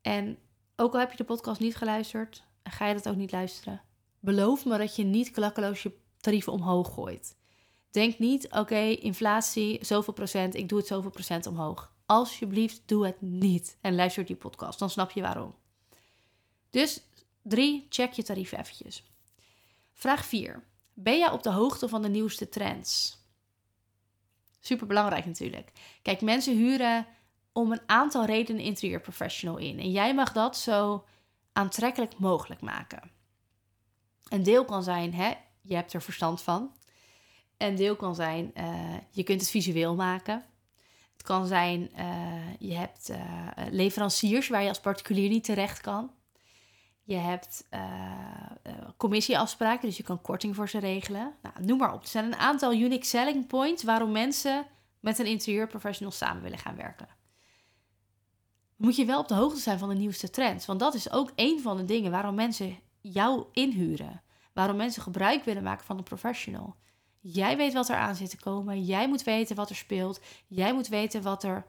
En 0.02 0.38
ook 0.76 0.92
al 0.92 1.00
heb 1.00 1.11
je 1.11 1.16
de 1.16 1.25
podcast 1.25 1.61
niet 1.61 1.76
geluisterd 1.76 2.45
en 2.62 2.73
ga 2.73 2.87
je 2.87 2.95
dat 2.95 3.09
ook 3.09 3.16
niet 3.16 3.33
luisteren, 3.33 3.83
beloof 4.21 4.64
me 4.64 4.78
dat 4.78 4.97
je 4.97 5.04
niet 5.04 5.30
klakkeloos 5.30 5.83
je 5.83 5.92
tarieven 6.21 6.52
omhoog 6.52 6.95
gooit. 6.95 7.37
Denk 7.90 8.18
niet, 8.18 8.52
oké, 8.52 8.78
inflatie, 8.78 9.85
zoveel 9.85 10.12
procent, 10.12 10.54
ik 10.54 10.68
doe 10.68 10.78
het 10.78 10.87
zoveel 10.87 11.11
procent 11.11 11.47
omhoog. 11.47 11.95
Alsjeblieft, 12.06 12.83
doe 12.87 13.06
het 13.06 13.21
niet. 13.21 13.78
En 13.80 13.95
luister 13.95 14.25
die 14.25 14.37
podcast, 14.37 14.78
dan 14.78 14.90
snap 14.90 15.11
je 15.11 15.21
waarom. 15.21 15.54
Dus 16.71 17.02
drie, 17.42 17.87
check 17.88 18.12
je 18.12 18.23
tarieven 18.23 18.59
eventjes. 18.59 19.04
Vraag 19.92 20.25
4. 20.25 20.64
Ben 20.95 21.18
jij 21.18 21.30
op 21.30 21.42
de 21.42 21.50
hoogte 21.50 21.88
van 21.88 22.02
de 22.02 22.09
nieuwste 22.09 22.49
trends? 22.49 23.18
Super 24.66 24.87
belangrijk 24.87 25.26
natuurlijk. 25.26 25.73
Kijk, 26.02 26.20
mensen 26.20 26.56
huren 26.56 27.06
om 27.52 27.73
een 27.73 27.80
aantal 27.87 28.25
redenen 28.25 28.62
interieurprofessional 28.62 29.56
in. 29.56 29.78
En 29.78 29.90
jij 29.90 30.14
mag 30.14 30.32
dat 30.32 30.56
zo 30.56 31.04
aantrekkelijk 31.52 32.18
mogelijk 32.18 32.61
maken. 32.61 33.11
Een 34.28 34.42
deel 34.42 34.64
kan 34.64 34.82
zijn, 34.82 35.14
hè, 35.14 35.32
je 35.61 35.75
hebt 35.75 35.92
er 35.92 36.02
verstand 36.02 36.42
van. 36.42 36.73
Een 37.56 37.76
deel 37.76 37.96
kan 37.96 38.14
zijn, 38.14 38.52
uh, 38.54 38.94
je 39.11 39.23
kunt 39.23 39.40
het 39.40 39.50
visueel 39.50 39.94
maken. 39.94 40.44
Het 41.12 41.23
kan 41.23 41.46
zijn, 41.46 41.90
uh, 41.99 42.54
je 42.58 42.75
hebt 42.75 43.11
uh, 43.11 43.18
leveranciers 43.70 44.49
waar 44.49 44.62
je 44.62 44.68
als 44.68 44.80
particulier 44.80 45.28
niet 45.28 45.44
terecht 45.44 45.80
kan. 45.80 46.11
Je 47.06 47.16
hebt 47.16 47.68
commissieafspraken, 48.96 49.88
dus 49.88 49.96
je 49.96 50.02
kan 50.02 50.20
korting 50.22 50.54
voor 50.54 50.68
ze 50.68 50.78
regelen. 50.78 51.34
Nou, 51.42 51.54
noem 51.64 51.78
maar 51.78 51.92
op. 51.92 52.02
Er 52.02 52.08
zijn 52.08 52.25
een 52.25 52.36
aantal 52.36 52.72
unique 52.72 53.06
selling 53.06 53.46
points 53.46 53.82
waarom 53.82 54.12
mensen 54.12 54.66
met 55.00 55.18
een 55.18 55.26
interieurprofessional 55.26 56.12
samen 56.12 56.42
willen 56.42 56.58
gaan 56.58 56.76
werken. 56.76 57.08
moet 58.76 58.96
je 58.96 59.04
wel 59.04 59.20
op 59.20 59.28
de 59.28 59.34
hoogte 59.34 59.60
zijn 59.60 59.78
van 59.78 59.88
de 59.88 59.94
nieuwste 59.94 60.30
trends. 60.30 60.66
Want 60.66 60.80
dat 60.80 60.94
is 60.94 61.10
ook 61.10 61.32
een 61.34 61.60
van 61.60 61.76
de 61.76 61.84
dingen 61.84 62.10
waarom 62.10 62.34
mensen 62.34 62.78
jou 63.00 63.44
inhuren. 63.52 64.22
Waarom 64.52 64.76
mensen 64.76 65.02
gebruik 65.02 65.44
willen 65.44 65.62
maken 65.62 65.86
van 65.86 65.98
een 65.98 66.02
professional. 66.02 66.76
Jij 67.20 67.56
weet 67.56 67.72
wat 67.72 67.88
er 67.88 67.96
aan 67.96 68.14
zit 68.14 68.30
te 68.30 68.40
komen. 68.40 68.84
Jij 68.84 69.08
moet 69.08 69.22
weten 69.22 69.56
wat 69.56 69.70
er 69.70 69.76
speelt. 69.76 70.20
Jij 70.46 70.75
moet 70.75 70.88
weten 70.88 71.22
wat 71.22 71.42
er 71.42 71.66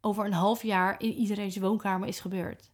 over 0.00 0.24
een 0.24 0.32
half 0.32 0.62
jaar 0.62 1.00
in 1.00 1.12
iedereen's 1.12 1.56
woonkamer 1.56 2.08
is 2.08 2.20
gebeurd. 2.20 2.70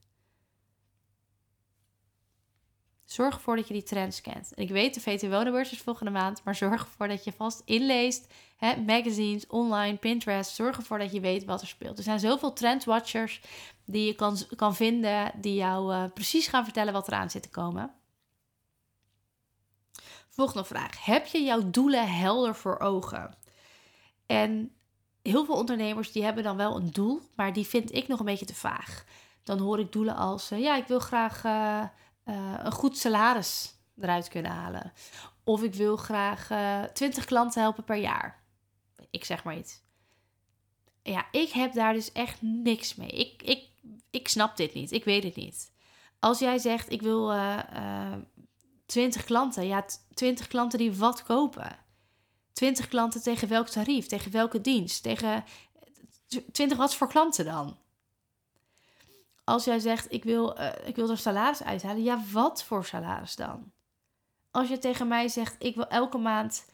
Zorg 3.06 3.34
ervoor 3.34 3.56
dat 3.56 3.66
je 3.66 3.72
die 3.72 3.82
trends 3.82 4.20
kent. 4.20 4.54
En 4.54 4.62
ik 4.62 4.70
weet, 4.70 4.94
de 4.94 5.00
VT 5.00 5.22
Wonenbeurs 5.22 5.72
is 5.72 5.78
volgende 5.78 6.10
maand, 6.10 6.44
maar 6.44 6.54
zorg 6.54 6.80
ervoor 6.80 7.08
dat 7.08 7.24
je 7.24 7.32
vast 7.32 7.62
inleest. 7.64 8.32
Hè, 8.56 8.76
magazines, 8.76 9.46
online, 9.46 9.96
Pinterest. 9.96 10.54
Zorg 10.54 10.76
ervoor 10.76 10.98
dat 10.98 11.12
je 11.12 11.20
weet 11.20 11.44
wat 11.44 11.60
er 11.60 11.66
speelt. 11.66 11.98
Er 11.98 12.04
zijn 12.04 12.20
zoveel 12.20 12.52
trendwatchers 12.52 13.40
die 13.84 14.06
je 14.06 14.14
kan, 14.14 14.38
kan 14.56 14.74
vinden, 14.74 15.32
die 15.40 15.54
jou 15.54 15.94
uh, 15.94 16.04
precies 16.14 16.46
gaan 16.46 16.64
vertellen 16.64 16.92
wat 16.92 17.08
eraan 17.08 17.30
zit 17.30 17.42
te 17.42 17.48
komen. 17.48 17.94
Volgende 20.28 20.64
vraag. 20.64 21.04
Heb 21.04 21.26
je 21.26 21.42
jouw 21.42 21.70
doelen 21.70 22.12
helder 22.12 22.54
voor 22.54 22.78
ogen? 22.78 23.36
En 24.26 24.74
heel 25.22 25.44
veel 25.44 25.56
ondernemers 25.56 26.12
die 26.12 26.24
hebben 26.24 26.44
dan 26.44 26.56
wel 26.56 26.76
een 26.76 26.90
doel, 26.90 27.20
maar 27.34 27.52
die 27.52 27.66
vind 27.66 27.94
ik 27.94 28.08
nog 28.08 28.18
een 28.18 28.24
beetje 28.24 28.46
te 28.46 28.54
vaag. 28.54 29.04
Dan 29.42 29.58
hoor 29.58 29.78
ik 29.78 29.92
doelen 29.92 30.16
als, 30.16 30.52
uh, 30.52 30.60
ja, 30.60 30.76
ik 30.76 30.86
wil 30.86 31.00
graag... 31.00 31.44
Uh, 31.44 31.84
uh, 32.26 32.54
een 32.58 32.72
goed 32.72 32.98
salaris 32.98 33.74
eruit 34.00 34.28
kunnen 34.28 34.50
halen. 34.50 34.92
Of 35.44 35.62
ik 35.62 35.74
wil 35.74 35.96
graag 35.96 36.50
uh, 36.50 36.82
eh, 36.82 36.90
20 36.92 37.24
klanten 37.24 37.60
helpen 37.60 37.84
per 37.84 37.96
jaar. 37.96 38.44
Ik 39.10 39.24
zeg 39.24 39.44
maar 39.44 39.56
iets. 39.56 39.80
Ja, 41.02 41.26
ik 41.30 41.50
heb 41.50 41.72
daar 41.72 41.92
dus 41.92 42.12
echt 42.12 42.42
niks 42.42 42.94
mee. 42.94 43.08
Ik, 43.08 43.42
ik, 43.42 43.62
ik 44.10 44.28
snap 44.28 44.56
dit 44.56 44.74
niet. 44.74 44.92
Ik 44.92 45.04
weet 45.04 45.22
het 45.24 45.36
niet. 45.36 45.72
Als 46.18 46.38
jij 46.38 46.58
zegt, 46.58 46.90
ik 46.90 47.02
wil 47.02 47.34
uh, 47.34 47.58
uh, 47.74 48.12
20 48.86 49.24
klanten. 49.24 49.66
Ja, 49.66 49.84
20 50.14 50.46
klanten 50.46 50.78
die 50.78 50.94
wat 50.94 51.22
kopen. 51.22 51.78
20 52.52 52.88
klanten 52.88 53.22
tegen 53.22 53.48
welk 53.48 53.68
tarief? 53.68 54.06
Tegen 54.06 54.32
welke 54.32 54.60
dienst? 54.60 55.02
Tegen 55.02 55.44
20 56.52 56.78
wat 56.78 56.94
voor 56.94 57.08
klanten 57.08 57.44
dan? 57.44 57.78
Als 59.46 59.64
jij 59.64 59.78
zegt, 59.78 60.12
ik 60.12 60.24
wil, 60.24 60.60
uh, 60.60 60.72
ik 60.84 60.96
wil 60.96 61.10
er 61.10 61.18
salaris 61.18 61.62
uithalen. 61.62 62.02
Ja, 62.02 62.22
wat 62.32 62.64
voor 62.64 62.84
salaris 62.84 63.36
dan? 63.36 63.72
Als 64.50 64.68
je 64.68 64.78
tegen 64.78 65.08
mij 65.08 65.28
zegt, 65.28 65.56
ik 65.58 65.74
wil 65.74 65.86
elke 65.86 66.18
maand 66.18 66.66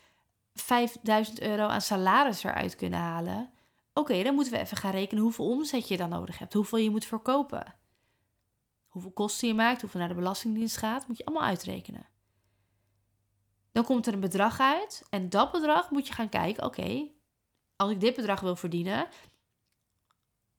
5000 0.55 1.41
euro 1.41 1.67
aan 1.67 1.81
salaris 1.81 2.45
eruit 2.45 2.77
kunnen 2.77 2.99
halen. 2.99 3.51
Oké, 3.95 4.23
dan 4.23 4.35
moeten 4.35 4.53
we 4.53 4.59
even 4.59 4.77
gaan 4.77 4.91
rekenen 4.91 5.23
hoeveel 5.23 5.51
omzet 5.51 5.89
je 5.89 5.97
dan 5.97 6.09
nodig 6.09 6.39
hebt. 6.39 6.53
Hoeveel 6.53 6.79
je 6.79 6.91
moet 6.91 7.05
verkopen. 7.05 7.75
Hoeveel 8.89 9.13
kosten 9.13 9.49
je 9.49 9.55
maakt, 9.55 9.81
hoeveel 9.81 10.01
naar 10.01 10.09
de 10.09 10.15
Belastingdienst 10.15 10.77
gaat. 10.77 11.09
Moet 11.09 11.19
je 11.19 11.25
allemaal 11.25 11.49
uitrekenen. 11.49 12.07
Dan 13.73 13.85
komt 13.85 14.07
er 14.07 14.13
een 14.13 14.21
bedrag 14.21 14.61
uit. 14.61 15.07
En 15.11 15.29
dat 15.29 15.53
bedrag 15.53 15.91
moet 15.91 16.07
je 16.07 16.13
gaan 16.13 16.29
kijken. 16.29 16.65
Oké, 16.65 17.09
als 17.77 17.91
ik 17.91 18.01
dit 18.01 18.15
bedrag 18.15 18.41
wil 18.41 18.57
verdienen, 18.57 19.07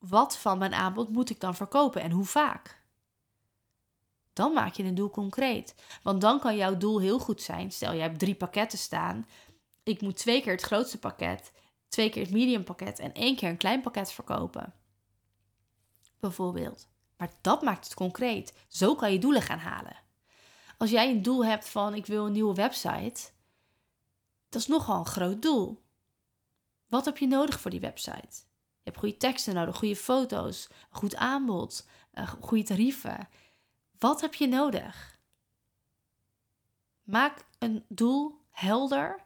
wat 0.07 0.37
van 0.37 0.57
mijn 0.57 0.73
aanbod 0.73 1.09
moet 1.09 1.29
ik 1.29 1.39
dan 1.39 1.55
verkopen 1.55 2.01
en 2.01 2.11
hoe 2.11 2.25
vaak? 2.25 2.81
Dan 4.33 4.53
maak 4.53 4.73
je 4.73 4.83
een 4.83 4.95
doel 4.95 5.09
concreet. 5.09 5.75
Want 6.01 6.21
dan 6.21 6.39
kan 6.39 6.55
jouw 6.55 6.77
doel 6.77 6.99
heel 6.99 7.19
goed 7.19 7.41
zijn. 7.41 7.71
Stel, 7.71 7.93
je 7.93 8.01
hebt 8.01 8.19
drie 8.19 8.35
pakketten 8.35 8.77
staan. 8.77 9.27
Ik 9.83 10.01
moet 10.01 10.17
twee 10.17 10.41
keer 10.41 10.51
het 10.51 10.61
grootste 10.61 10.99
pakket, 10.99 11.51
twee 11.87 12.09
keer 12.09 12.23
het 12.23 12.31
medium 12.31 12.63
pakket 12.63 12.99
en 12.99 13.13
één 13.13 13.35
keer 13.35 13.49
een 13.49 13.57
klein 13.57 13.81
pakket 13.81 14.11
verkopen. 14.11 14.73
Bijvoorbeeld. 16.19 16.87
Maar 17.17 17.31
dat 17.41 17.61
maakt 17.61 17.83
het 17.83 17.93
concreet. 17.93 18.53
Zo 18.67 18.95
kan 18.95 19.11
je 19.11 19.19
doelen 19.19 19.41
gaan 19.41 19.59
halen. 19.59 19.95
Als 20.77 20.89
jij 20.89 21.09
een 21.09 21.21
doel 21.21 21.45
hebt 21.45 21.69
van 21.69 21.93
ik 21.93 22.05
wil 22.05 22.25
een 22.25 22.31
nieuwe 22.31 22.53
website, 22.53 23.31
dat 24.49 24.61
is 24.61 24.67
nogal 24.67 24.99
een 24.99 25.05
groot 25.05 25.41
doel. 25.41 25.83
Wat 26.87 27.05
heb 27.05 27.17
je 27.17 27.27
nodig 27.27 27.59
voor 27.59 27.71
die 27.71 27.79
website? 27.79 28.51
Je 28.83 28.89
hebt 28.89 28.97
goede 28.97 29.17
teksten 29.17 29.53
nodig, 29.53 29.75
goede 29.75 29.95
foto's, 29.95 30.69
goed 30.89 31.15
aanbod, 31.15 31.87
uh, 32.13 32.27
goede 32.41 32.63
tarieven. 32.63 33.29
Wat 33.99 34.21
heb 34.21 34.33
je 34.33 34.47
nodig? 34.47 35.17
Maak 37.03 37.45
een 37.59 37.85
doel 37.87 38.39
helder 38.51 39.23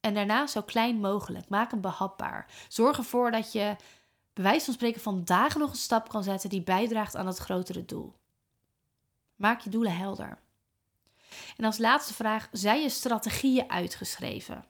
en 0.00 0.14
daarna 0.14 0.46
zo 0.46 0.62
klein 0.62 1.00
mogelijk. 1.00 1.48
Maak 1.48 1.70
hem 1.70 1.80
behapbaar. 1.80 2.50
Zorg 2.68 2.96
ervoor 2.96 3.30
dat 3.30 3.52
je 3.52 3.76
bij 4.32 4.44
wijze 4.44 4.64
van 4.64 4.74
spreken 4.74 5.00
vandaag 5.00 5.56
nog 5.56 5.70
een 5.70 5.76
stap 5.76 6.08
kan 6.08 6.22
zetten 6.22 6.50
die 6.50 6.62
bijdraagt 6.62 7.16
aan 7.16 7.26
het 7.26 7.38
grotere 7.38 7.84
doel. 7.84 8.14
Maak 9.34 9.60
je 9.60 9.70
doelen 9.70 9.96
helder. 9.96 10.38
En 11.56 11.64
als 11.64 11.78
laatste 11.78 12.14
vraag: 12.14 12.48
zijn 12.52 12.82
je 12.82 12.88
strategieën 12.88 13.70
uitgeschreven? 13.70 14.64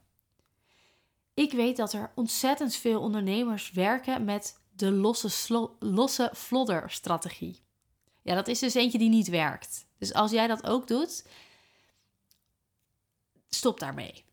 Ik 1.35 1.53
weet 1.53 1.77
dat 1.77 1.93
er 1.93 2.13
ontzettend 2.15 2.77
veel 2.77 3.01
ondernemers 3.01 3.71
werken 3.71 4.25
met 4.25 4.61
de 4.71 4.91
losse, 4.91 5.71
losse 5.79 6.31
flodder-strategie. 6.35 7.63
Ja, 8.23 8.35
dat 8.35 8.49
is 8.49 8.59
dus 8.59 8.75
eentje 8.75 8.99
die 8.99 9.09
niet 9.09 9.29
werkt. 9.29 9.87
Dus 9.99 10.13
als 10.13 10.31
jij 10.31 10.47
dat 10.47 10.67
ook 10.67 10.89
doet, 10.89 11.27
stop 13.49 13.81
daarmee. 13.81 14.25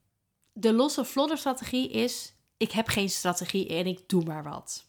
De 0.53 0.73
losse 0.73 1.05
flodder-strategie 1.05 1.89
is: 1.89 2.33
ik 2.57 2.71
heb 2.71 2.87
geen 2.87 3.09
strategie 3.09 3.67
en 3.67 3.87
ik 3.87 4.09
doe 4.09 4.23
maar 4.23 4.43
wat. 4.43 4.85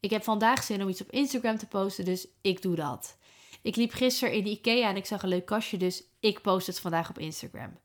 Ik 0.00 0.10
heb 0.10 0.22
vandaag 0.22 0.62
zin 0.62 0.82
om 0.82 0.88
iets 0.88 1.00
op 1.00 1.10
Instagram 1.10 1.58
te 1.58 1.66
posten, 1.66 2.04
dus 2.04 2.26
ik 2.40 2.62
doe 2.62 2.74
dat. 2.74 3.16
Ik 3.62 3.76
liep 3.76 3.92
gisteren 3.92 4.34
in 4.34 4.44
de 4.44 4.50
IKEA 4.50 4.88
en 4.88 4.96
ik 4.96 5.06
zag 5.06 5.22
een 5.22 5.28
leuk 5.28 5.46
kastje, 5.46 5.76
dus 5.76 6.02
ik 6.20 6.42
post 6.42 6.66
het 6.66 6.80
vandaag 6.80 7.10
op 7.10 7.18
Instagram. 7.18 7.78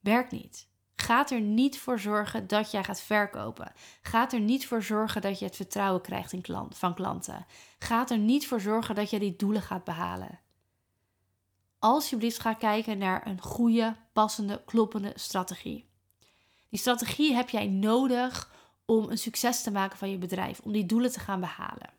Werkt 0.00 0.30
niet. 0.30 0.68
Gaat 0.96 1.30
er 1.30 1.40
niet 1.40 1.78
voor 1.78 1.98
zorgen 1.98 2.46
dat 2.46 2.70
jij 2.70 2.84
gaat 2.84 3.00
verkopen. 3.00 3.72
Gaat 4.02 4.32
er 4.32 4.40
niet 4.40 4.66
voor 4.66 4.82
zorgen 4.82 5.20
dat 5.22 5.38
je 5.38 5.44
het 5.44 5.56
vertrouwen 5.56 6.02
krijgt 6.02 6.32
in 6.32 6.40
klant, 6.40 6.78
van 6.78 6.94
klanten. 6.94 7.46
Gaat 7.78 8.10
er 8.10 8.18
niet 8.18 8.46
voor 8.46 8.60
zorgen 8.60 8.94
dat 8.94 9.10
je 9.10 9.18
die 9.18 9.36
doelen 9.36 9.62
gaat 9.62 9.84
behalen. 9.84 10.40
Alsjeblieft 11.78 12.38
ga 12.38 12.54
kijken 12.54 12.98
naar 12.98 13.26
een 13.26 13.40
goede, 13.40 13.96
passende, 14.12 14.62
kloppende 14.64 15.12
strategie. 15.14 15.88
Die 16.68 16.80
strategie 16.80 17.34
heb 17.34 17.48
jij 17.48 17.66
nodig 17.66 18.52
om 18.84 19.10
een 19.10 19.18
succes 19.18 19.62
te 19.62 19.70
maken 19.70 19.98
van 19.98 20.10
je 20.10 20.18
bedrijf, 20.18 20.60
om 20.60 20.72
die 20.72 20.86
doelen 20.86 21.12
te 21.12 21.20
gaan 21.20 21.40
behalen. 21.40 21.92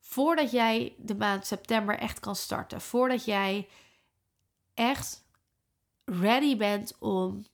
Voordat 0.00 0.50
jij 0.50 0.94
de 0.98 1.14
maand 1.14 1.46
september 1.46 1.98
echt 1.98 2.20
kan 2.20 2.36
starten, 2.36 2.80
voordat 2.80 3.24
jij 3.24 3.68
echt 4.74 5.25
ready 6.06 6.56
bent 6.56 6.96
om 6.98 7.46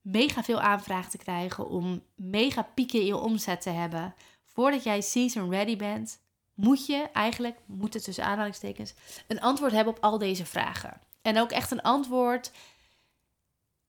mega 0.00 0.42
veel 0.42 0.60
aanvragen 0.60 1.10
te 1.10 1.18
krijgen, 1.18 1.68
om 1.68 2.02
mega 2.14 2.62
pieken 2.62 3.00
in 3.00 3.06
je 3.06 3.16
omzet 3.16 3.60
te 3.60 3.70
hebben, 3.70 4.14
voordat 4.44 4.82
jij 4.82 5.00
season 5.00 5.50
ready 5.50 5.76
bent, 5.76 6.20
moet 6.54 6.86
je 6.86 7.08
eigenlijk, 7.12 7.58
moet 7.66 7.94
het 7.94 8.04
tussen 8.04 8.24
aanhalingstekens, 8.24 8.94
een 9.26 9.40
antwoord 9.40 9.72
hebben 9.72 9.96
op 9.96 10.02
al 10.02 10.18
deze 10.18 10.46
vragen. 10.46 11.00
En 11.22 11.38
ook 11.38 11.50
echt 11.50 11.70
een 11.70 11.82
antwoord 11.82 12.52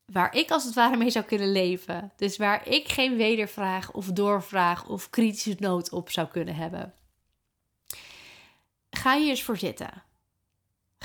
waar 0.05 0.35
ik 0.35 0.51
als 0.51 0.63
het 0.63 0.73
ware 0.73 0.97
mee 0.97 1.09
zou 1.09 1.25
kunnen 1.25 1.51
leven. 1.51 2.11
Dus 2.15 2.37
waar 2.37 2.67
ik 2.67 2.87
geen 2.87 3.15
wedervraag 3.15 3.91
of 3.91 4.05
doorvraag 4.05 4.87
of 4.87 5.09
kritische 5.09 5.55
noot 5.59 5.91
op 5.91 6.09
zou 6.09 6.27
kunnen 6.27 6.55
hebben. 6.55 6.93
Ga 8.89 9.17
hier 9.17 9.29
eens 9.29 9.43
voor 9.43 9.57
zitten. 9.57 10.03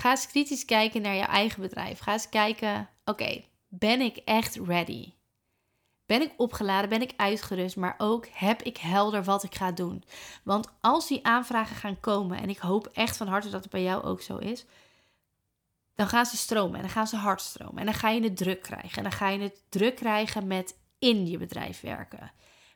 Ga 0.04 0.10
eens 0.10 0.26
kritisch 0.26 0.64
kijken 0.64 1.02
naar 1.02 1.14
je 1.14 1.22
eigen 1.22 1.60
bedrijf. 1.60 1.98
Ga 1.98 2.12
eens 2.12 2.28
kijken, 2.28 2.88
oké, 3.04 3.44
ben 3.68 4.00
ik 4.00 4.16
echt 4.16 4.56
ready? 4.56 5.12
Ben 6.06 6.22
ik 6.22 6.32
opgeladen? 6.36 6.88
Ben 6.88 7.02
ik 7.02 7.12
uitgerust? 7.16 7.76
Maar 7.76 7.94
ook 7.98 8.26
heb 8.32 8.62
ik 8.62 8.76
helder 8.76 9.24
wat 9.24 9.42
ik 9.42 9.54
ga 9.54 9.72
doen? 9.72 10.04
Want 10.42 10.68
als 10.80 11.06
die 11.06 11.26
aanvragen 11.26 11.76
gaan 11.76 12.00
komen, 12.00 12.38
en 12.38 12.48
ik 12.48 12.58
hoop 12.58 12.86
echt 12.86 13.16
van 13.16 13.26
harte 13.26 13.50
dat 13.50 13.62
het 13.62 13.72
bij 13.72 13.82
jou 13.82 14.02
ook 14.02 14.20
zo 14.20 14.36
is, 14.36 14.64
dan 15.94 16.08
gaan 16.08 16.26
ze 16.26 16.36
stromen 16.36 16.74
en 16.74 16.80
dan 16.80 16.90
gaan 16.90 17.06
ze 17.06 17.16
hard 17.16 17.40
stromen. 17.40 17.78
En 17.78 17.84
dan 17.84 17.94
ga 17.94 18.10
je 18.10 18.22
het 18.22 18.36
druk 18.36 18.62
krijgen. 18.62 18.96
En 18.96 19.02
dan 19.02 19.12
ga 19.12 19.28
je 19.28 19.38
het 19.38 19.62
druk 19.68 19.96
krijgen 19.96 20.46
met 20.46 20.78
in 20.98 21.26
je 21.26 21.38
bedrijf 21.38 21.80
werken. 21.80 22.32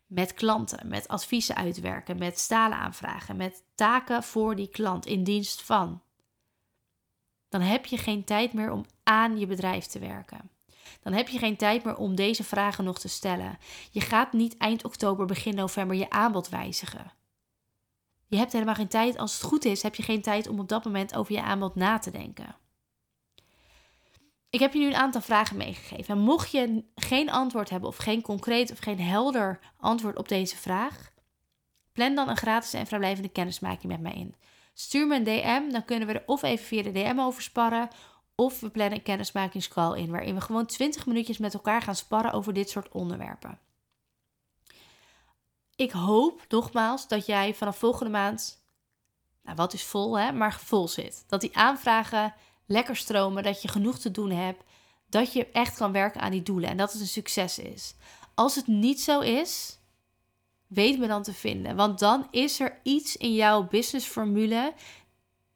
Met 0.07 0.35
klanten, 0.35 0.89
met 0.89 1.09
adviezen 1.09 1.57
uitwerken, 1.57 2.19
met 2.19 2.39
stalen 2.39 2.79
aanvragen, 2.79 3.37
met 3.37 3.63
taken 3.75 4.23
voor 4.23 4.57
die 4.57 4.69
klant 4.69 5.07
in 5.07 5.25
dienst 5.25 5.63
van 5.63 6.03
dan 7.49 7.61
heb 7.61 7.87
je 7.87 7.97
geen 7.97 8.25
tijd 8.25 8.53
meer 8.53 8.71
om 8.71 8.85
aan 9.03 9.39
je 9.39 9.47
bedrijf 9.47 9.87
te 9.87 9.99
werken. 9.99 10.51
Dan 11.03 11.13
heb 11.13 11.29
je 11.29 11.39
geen 11.39 11.57
tijd 11.57 11.85
meer 11.85 11.97
om 11.97 12.15
deze 12.15 12.45
vragen 12.45 12.85
nog 12.85 12.99
te 12.99 13.09
stellen. 13.09 13.59
Je 13.91 14.01
gaat 14.01 14.33
niet 14.33 14.57
eind 14.57 14.85
oktober, 14.85 15.27
begin 15.27 15.55
november 15.55 15.97
je 15.97 16.11
aanbod 16.11 16.49
wijzigen. 16.49 17.13
Je 18.27 18.37
hebt 18.37 18.53
helemaal 18.53 18.75
geen 18.75 18.89
tijd. 18.89 19.19
Als 19.19 19.33
het 19.33 19.43
goed 19.43 19.65
is, 19.65 19.83
heb 19.83 19.95
je 19.95 20.03
geen 20.03 20.23
tijd 20.23 20.49
om 20.49 20.59
op 20.59 20.69
dat 20.69 20.85
moment 20.85 21.17
over 21.17 21.33
je 21.33 21.43
aanbod 21.43 21.75
na 21.75 21.99
te 21.99 22.11
denken. 22.11 22.57
Ik 24.51 24.61
heb 24.61 24.73
je 24.73 24.79
nu 24.79 24.87
een 24.87 24.95
aantal 24.95 25.21
vragen 25.21 25.57
meegegeven. 25.57 26.15
En 26.15 26.21
mocht 26.21 26.51
je 26.51 26.85
geen 26.95 27.31
antwoord 27.31 27.71
hebben, 27.71 27.89
of 27.89 27.97
geen 27.97 28.23
concreet 28.23 28.73
of 28.73 28.79
geen 28.79 29.01
helder 29.01 29.59
antwoord 29.77 30.19
op 30.19 30.29
deze 30.29 30.57
vraag, 30.57 31.11
Plan 31.99 32.15
dan 32.15 32.29
een 32.29 32.37
gratis 32.37 32.73
en 32.73 32.87
vrijblijvende 32.87 33.29
kennismaking 33.29 33.93
met 33.93 34.01
mij 34.01 34.13
in. 34.13 34.35
Stuur 34.81 35.07
me 35.07 35.17
een 35.17 35.25
DM, 35.25 35.73
dan 35.73 35.85
kunnen 35.85 36.09
we 36.09 36.15
er 36.15 36.23
of 36.27 36.43
even 36.43 36.67
via 36.67 36.83
de 36.83 36.93
DM 36.93 37.19
over 37.19 37.43
sparren. 37.43 37.89
Of 38.35 38.61
we 38.61 38.71
plannen 38.71 38.99
een 38.99 39.05
kennismakingscall 39.05 39.99
in, 39.99 40.11
waarin 40.11 40.35
we 40.35 40.41
gewoon 40.41 40.67
20 40.67 41.07
minuutjes 41.07 41.39
met 41.39 41.55
elkaar 41.55 41.83
gaan 41.83 41.95
sparren 41.95 42.33
over 42.33 42.53
dit 42.53 42.71
soort 42.71 42.89
onderwerpen. 42.89 43.59
Ik 45.77 45.91
hoop 45.91 46.45
nogmaals 46.49 47.09
dat 47.09 47.27
jij 47.27 47.55
vanaf 47.55 47.79
volgende 47.79 48.11
maand, 48.11 48.63
nou 49.43 49.57
wat 49.57 49.73
is 49.73 49.85
vol 49.85 50.19
hè, 50.19 50.33
maar 50.33 50.61
vol 50.61 50.89
zit. 50.89 51.25
Dat 51.29 51.41
die 51.41 51.57
aanvragen 51.57 52.35
lekker 52.67 52.97
stromen, 52.97 53.43
dat 53.43 53.63
je 53.63 53.69
genoeg 53.69 53.99
te 53.99 54.11
doen 54.11 54.31
hebt, 54.31 54.63
dat 55.09 55.33
je 55.33 55.47
echt 55.47 55.77
kan 55.77 55.93
werken 55.93 56.21
aan 56.21 56.31
die 56.31 56.43
doelen 56.43 56.71
en 56.71 56.77
dat 56.77 56.93
het 56.93 57.01
een 57.01 57.07
succes 57.07 57.59
is. 57.59 57.95
Als 58.35 58.55
het 58.55 58.67
niet 58.67 59.01
zo 59.01 59.21
is, 59.21 59.78
weet 60.69 60.99
me 60.99 61.07
dan 61.07 61.23
te 61.23 61.33
vinden. 61.33 61.77
Want 61.77 61.99
dan 61.99 62.29
is 62.31 62.61
er 62.61 62.79
iets 62.83 63.17
in 63.17 63.35
jouw 63.35 63.63
businessformule 63.63 64.73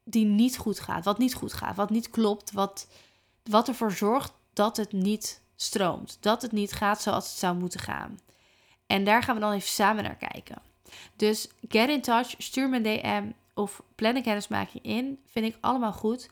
die 0.04 0.25
niet 0.25 0.57
goed 0.57 0.81
gaat, 0.81 1.04
wat 1.04 1.19
niet 1.19 1.35
goed 1.35 1.52
gaat, 1.52 1.76
wat 1.76 1.90
niet 1.90 2.11
klopt, 2.11 2.52
wat, 2.52 2.88
wat 3.42 3.69
ervoor 3.69 3.92
zorgt 3.92 4.33
dat 4.52 4.76
het 4.76 4.92
niet 4.92 5.40
stroomt, 5.57 6.16
dat 6.21 6.42
het 6.42 6.52
niet 6.52 6.73
gaat 6.73 7.02
zoals 7.02 7.28
het 7.28 7.38
zou 7.38 7.57
moeten 7.57 7.81
gaan. 7.81 8.19
En 8.87 9.04
daar 9.04 9.23
gaan 9.23 9.35
we 9.35 9.40
dan 9.40 9.52
even 9.52 9.69
samen 9.69 10.04
naar 10.04 10.16
kijken. 10.31 10.62
Dus 11.16 11.49
get 11.69 11.88
in 11.88 12.00
touch, 12.00 12.35
stuur 12.38 12.69
me 12.69 12.76
een 12.76 12.83
DM 12.83 13.31
of 13.54 13.83
plan 13.95 14.16
een 14.16 14.23
kennismaking 14.23 14.85
in. 14.85 15.19
Vind 15.26 15.47
ik 15.47 15.57
allemaal 15.61 15.92
goed. 15.92 16.28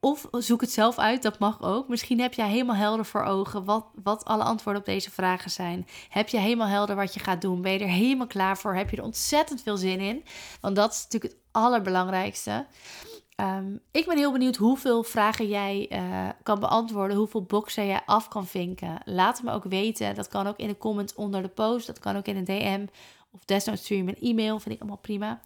Of 0.00 0.28
zoek 0.30 0.60
het 0.60 0.72
zelf 0.72 0.98
uit, 0.98 1.22
dat 1.22 1.38
mag 1.38 1.62
ook. 1.62 1.88
Misschien 1.88 2.20
heb 2.20 2.34
jij 2.34 2.48
helemaal 2.48 2.76
helder 2.76 3.04
voor 3.04 3.22
ogen 3.22 3.64
wat, 3.64 3.86
wat 4.02 4.24
alle 4.24 4.42
antwoorden 4.42 4.80
op 4.80 4.86
deze 4.86 5.10
vragen 5.10 5.50
zijn. 5.50 5.86
Heb 6.08 6.28
je 6.28 6.38
helemaal 6.38 6.66
helder 6.66 6.96
wat 6.96 7.14
je 7.14 7.20
gaat 7.20 7.40
doen? 7.40 7.62
Ben 7.62 7.72
je 7.72 7.78
er 7.78 7.88
helemaal 7.88 8.26
klaar 8.26 8.58
voor? 8.58 8.74
Heb 8.74 8.90
je 8.90 8.96
er 8.96 9.02
ontzettend 9.02 9.62
veel 9.62 9.76
zin 9.76 10.00
in? 10.00 10.24
Want 10.60 10.76
dat 10.76 10.92
is 10.92 11.02
natuurlijk 11.02 11.32
het 11.32 11.42
allerbelangrijkste. 11.50 12.66
Ehm, 13.36 13.76
ik 13.90 14.06
ben 14.06 14.16
heel 14.16 14.32
benieuwd 14.32 14.56
hoeveel 14.56 15.02
vragen 15.02 15.48
jij 15.48 15.86
uh, 15.92 16.28
kan 16.42 16.60
beantwoorden, 16.60 17.16
hoeveel 17.16 17.42
boxen 17.42 17.86
jij 17.86 18.02
af 18.06 18.28
kan 18.28 18.46
vinken. 18.46 18.98
Laat 19.04 19.36
het 19.36 19.46
me 19.46 19.52
ook 19.52 19.64
weten. 19.64 20.14
Dat 20.14 20.28
kan 20.28 20.46
ook 20.46 20.58
in 20.58 20.68
de 20.68 20.78
comment 20.78 21.14
onder 21.14 21.42
de 21.42 21.48
post, 21.48 21.86
dat 21.86 21.98
kan 21.98 22.16
ook 22.16 22.26
in 22.26 22.36
een 22.36 22.44
DM 22.44 22.86
of 23.32 23.44
desnoods 23.44 23.82
stuur 23.82 23.96
je 23.96 24.04
me 24.04 24.14
een 24.18 24.28
e-mail, 24.28 24.60
vind 24.60 24.74
ik 24.74 24.80
allemaal 24.80 24.98
prima. 24.98 25.40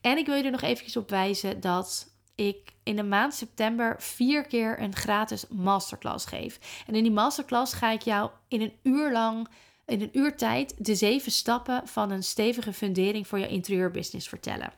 En 0.00 0.18
ik 0.18 0.26
wil 0.26 0.34
je 0.34 0.42
er 0.42 0.50
nog 0.50 0.62
eventjes 0.62 0.96
op 0.96 1.10
wijzen 1.10 1.60
dat 1.60 2.13
ik 2.34 2.72
in 2.82 2.96
de 2.96 3.02
maand 3.02 3.34
september 3.34 3.94
vier 3.98 4.46
keer 4.46 4.80
een 4.80 4.96
gratis 4.96 5.46
masterclass 5.48 6.26
geef. 6.26 6.84
En 6.86 6.94
in 6.94 7.02
die 7.02 7.12
masterclass 7.12 7.72
ga 7.72 7.90
ik 7.90 8.02
jou 8.02 8.30
in 8.48 8.60
een 8.60 8.72
uur 8.82 9.12
lang, 9.12 9.48
in 9.86 10.00
een 10.00 10.18
uur 10.18 10.36
tijd, 10.36 10.74
de 10.78 10.94
zeven 10.94 11.32
stappen 11.32 11.88
van 11.88 12.10
een 12.10 12.22
stevige 12.22 12.72
fundering 12.72 13.26
voor 13.26 13.38
je 13.38 13.48
interieurbusiness 13.48 14.28
vertellen. 14.28 14.72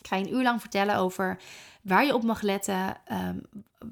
Ik 0.00 0.10
ga 0.10 0.16
je 0.16 0.24
een 0.24 0.34
uur 0.34 0.42
lang 0.42 0.60
vertellen 0.60 0.96
over 0.96 1.38
waar 1.82 2.04
je 2.04 2.14
op 2.14 2.22
mag 2.22 2.42
letten, 2.42 2.96
ehm, 3.04 3.38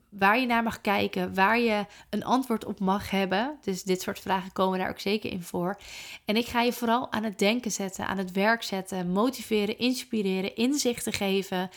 waar 0.09 0.38
je 0.38 0.47
naar 0.47 0.62
mag 0.62 0.81
kijken, 0.81 1.35
waar 1.35 1.59
je 1.59 1.87
een 2.11 2.25
antwoord 2.25 2.64
op 2.64 2.81
mag 2.81 3.11
hebben. 3.11 3.59
Dus 3.62 3.83
dit 3.83 4.02
soort 4.02 4.19
vragen 4.19 4.52
komen 4.52 4.79
daar 4.79 4.88
ook 4.88 5.00
zeker 5.00 5.31
in 5.31 5.43
voor. 5.43 5.81
En 6.25 6.37
ik 6.37 6.47
ga 6.47 6.61
je 6.61 6.73
vooral 6.73 7.12
aan 7.12 7.25
het 7.25 7.38
denken 7.38 7.71
zetten, 7.71 8.07
aan 8.07 8.19
het 8.19 8.33
werk 8.33 8.62
zetten, 8.62 9.12
motiveren, 9.12 9.79
inspireren, 9.79 10.57
inzichten 10.57 11.12
geven 11.12 11.71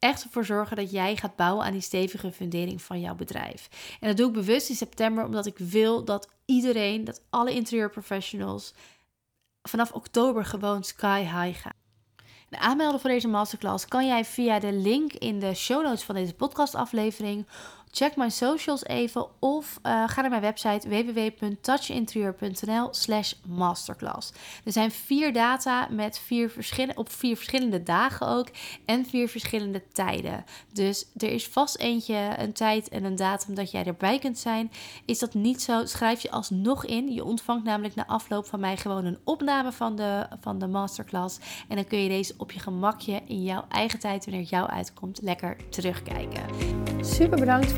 echt 0.00 0.22
ervoor 0.24 0.44
zorgen 0.44 0.76
dat 0.76 0.90
jij 0.90 1.16
gaat 1.16 1.36
bouwen 1.36 1.64
aan 1.64 1.72
die 1.72 1.80
stevige 1.80 2.32
fundering 2.32 2.82
van 2.82 3.00
jouw 3.00 3.14
bedrijf. 3.14 3.68
En 4.00 4.08
dat 4.08 4.16
doe 4.16 4.28
ik 4.28 4.32
bewust 4.32 4.68
in 4.68 4.76
september, 4.76 5.24
omdat 5.24 5.46
ik 5.46 5.58
wil 5.58 6.04
dat 6.04 6.28
iedereen, 6.44 7.04
dat 7.04 7.22
alle 7.30 7.54
interieurprofessionals 7.54 8.74
vanaf 9.62 9.92
oktober 9.92 10.44
gewoon 10.44 10.84
sky 10.84 11.20
high 11.20 11.60
gaan. 11.60 11.78
De 12.48 12.58
aanmelden 12.58 13.00
voor 13.00 13.10
deze 13.10 13.28
masterclass 13.28 13.86
kan 13.86 14.06
jij 14.06 14.24
via 14.24 14.58
de 14.58 14.72
link 14.72 15.12
in 15.12 15.38
de 15.38 15.54
show 15.54 15.84
notes 15.84 16.02
van 16.02 16.14
deze 16.14 16.34
podcastaflevering 16.34 17.46
Check 17.92 18.16
mijn 18.16 18.30
socials 18.30 18.84
even 18.84 19.26
of 19.38 19.78
uh, 19.86 20.08
ga 20.08 20.20
naar 20.20 20.30
mijn 20.30 20.42
website 20.42 20.88
www.touchinterieur.nl 20.88 22.88
slash 22.90 23.32
masterclass. 23.46 24.32
Er 24.64 24.72
zijn 24.72 24.90
vier 24.90 25.32
data 25.32 25.88
met 25.90 26.18
vier 26.18 26.50
verschillende, 26.50 27.00
op 27.00 27.10
vier 27.10 27.36
verschillende 27.36 27.82
dagen 27.82 28.26
ook 28.26 28.48
en 28.84 29.06
vier 29.06 29.28
verschillende 29.28 29.82
tijden. 29.92 30.44
Dus 30.72 31.06
er 31.16 31.30
is 31.30 31.46
vast 31.46 31.76
eentje, 31.76 32.34
een 32.36 32.52
tijd 32.52 32.88
en 32.88 33.04
een 33.04 33.16
datum 33.16 33.54
dat 33.54 33.70
jij 33.70 33.84
erbij 33.84 34.18
kunt 34.18 34.38
zijn. 34.38 34.70
Is 35.04 35.18
dat 35.18 35.34
niet 35.34 35.62
zo, 35.62 35.86
schrijf 35.86 36.22
je 36.22 36.30
alsnog 36.30 36.84
in. 36.84 37.12
Je 37.12 37.24
ontvangt 37.24 37.64
namelijk 37.64 37.94
na 37.94 38.06
afloop 38.06 38.46
van 38.46 38.60
mij 38.60 38.76
gewoon 38.76 39.04
een 39.04 39.18
opname 39.24 39.72
van 39.72 39.96
de, 39.96 40.26
van 40.40 40.58
de 40.58 40.66
masterclass. 40.66 41.38
En 41.68 41.76
dan 41.76 41.86
kun 41.86 41.98
je 41.98 42.08
deze 42.08 42.34
op 42.36 42.52
je 42.52 42.60
gemakje 42.60 43.20
in 43.26 43.42
jouw 43.42 43.64
eigen 43.68 43.98
tijd, 43.98 44.24
wanneer 44.24 44.42
het 44.42 44.50
jou 44.50 44.68
uitkomt, 44.68 45.20
lekker 45.22 45.56
terugkijken. 45.70 46.42
Super 47.00 47.38
bedankt 47.38 47.72